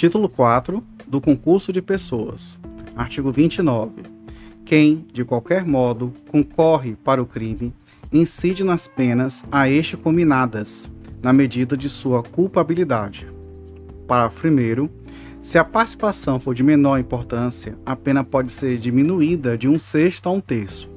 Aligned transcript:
Título 0.00 0.30
4 0.30 0.82
do 1.06 1.20
concurso 1.20 1.74
de 1.74 1.82
pessoas. 1.82 2.58
Artigo 2.96 3.30
29. 3.30 4.02
Quem, 4.64 5.04
de 5.12 5.26
qualquer 5.26 5.62
modo, 5.66 6.14
concorre 6.26 6.96
para 7.04 7.22
o 7.22 7.26
crime, 7.26 7.74
incide 8.10 8.64
nas 8.64 8.88
penas 8.88 9.44
a 9.52 9.68
este 9.68 9.98
combinadas, 9.98 10.90
na 11.22 11.34
medida 11.34 11.76
de 11.76 11.90
sua 11.90 12.22
culpabilidade. 12.22 13.28
Parágrafo 14.08 14.48
1. 14.48 14.88
Se 15.42 15.58
a 15.58 15.64
participação 15.64 16.40
for 16.40 16.54
de 16.54 16.62
menor 16.62 16.98
importância, 16.98 17.76
a 17.84 17.94
pena 17.94 18.24
pode 18.24 18.50
ser 18.52 18.78
diminuída 18.78 19.58
de 19.58 19.68
um 19.68 19.78
sexto 19.78 20.30
a 20.30 20.32
um 20.32 20.40
terço. 20.40 20.88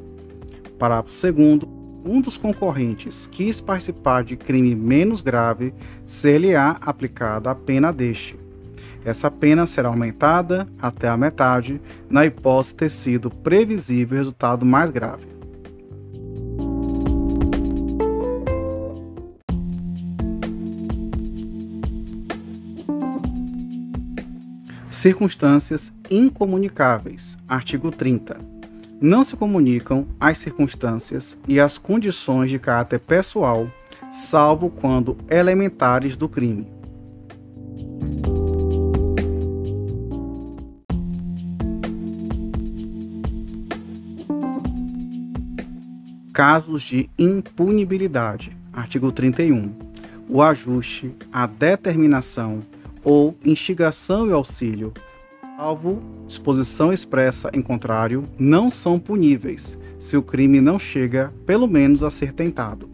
Parágrafo 0.80 1.10
2. 1.10 1.60
Um 2.06 2.22
dos 2.22 2.38
concorrentes 2.38 3.28
quis 3.28 3.60
participar 3.60 4.24
de 4.24 4.38
crime 4.38 4.74
menos 4.74 5.20
grave, 5.20 5.74
ser-lhe-á 6.06 6.78
aplicada 6.80 7.52
a 7.52 7.56
pena 7.56 7.92
deste. 7.92 8.42
Essa 9.06 9.30
pena 9.30 9.66
será 9.66 9.90
aumentada 9.90 10.68
até 10.82 11.10
a 11.10 11.18
metade, 11.18 11.82
na 12.10 12.26
hipótese 12.26 12.72
de 12.72 12.78
ter 12.78 12.90
sido 12.90 13.30
previsível 13.30 14.18
resultado 14.18 14.66
mais 14.66 14.90
grave. 14.90 15.34
Circunstâncias 24.90 25.92
incomunicáveis. 26.10 27.38
Artigo 27.48 27.92
30. 27.92 28.40
Não 29.02 29.26
se 29.26 29.36
comunicam 29.36 30.08
as 30.18 30.38
circunstâncias 30.38 31.38
e 31.46 31.60
as 31.60 31.78
condições 31.78 32.50
de 32.50 32.58
caráter 32.58 33.00
pessoal, 33.00 33.68
salvo 34.10 34.70
quando 34.70 35.18
elementares 35.30 36.16
do 36.16 36.30
crime. 36.30 36.83
Casos 46.34 46.82
de 46.82 47.08
impunibilidade. 47.20 48.58
Artigo 48.74 49.12
31. 49.12 49.72
O 50.28 50.42
ajuste, 50.42 51.14
a 51.32 51.46
determinação 51.46 52.64
ou 53.04 53.38
instigação 53.46 54.28
e 54.28 54.32
auxílio, 54.32 54.92
salvo 55.56 56.02
disposição 56.26 56.92
expressa 56.92 57.52
em 57.54 57.62
contrário, 57.62 58.26
não 58.40 58.68
são 58.72 58.98
puníveis, 58.98 59.78
se 60.00 60.18
o 60.18 60.24
crime 60.24 60.60
não 60.60 60.80
chega, 60.80 61.32
pelo 61.46 61.68
menos, 61.68 62.02
a 62.02 62.10
ser 62.10 62.34
tentado. 62.34 62.90